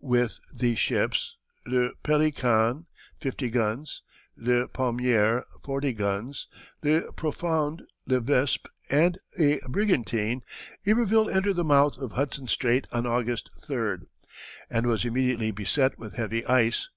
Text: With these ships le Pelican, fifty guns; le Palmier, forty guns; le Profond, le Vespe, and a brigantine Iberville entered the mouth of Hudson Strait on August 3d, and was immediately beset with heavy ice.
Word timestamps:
With 0.00 0.40
these 0.54 0.78
ships 0.78 1.36
le 1.66 1.90
Pelican, 2.02 2.86
fifty 3.20 3.50
guns; 3.50 4.00
le 4.34 4.68
Palmier, 4.68 5.44
forty 5.62 5.92
guns; 5.92 6.48
le 6.82 7.12
Profond, 7.12 7.82
le 8.06 8.20
Vespe, 8.20 8.70
and 8.88 9.18
a 9.38 9.60
brigantine 9.68 10.40
Iberville 10.86 11.28
entered 11.28 11.56
the 11.56 11.62
mouth 11.62 11.98
of 11.98 12.12
Hudson 12.12 12.48
Strait 12.48 12.86
on 12.90 13.04
August 13.04 13.50
3d, 13.68 14.06
and 14.70 14.86
was 14.86 15.04
immediately 15.04 15.50
beset 15.50 15.98
with 15.98 16.14
heavy 16.14 16.42
ice. 16.46 16.88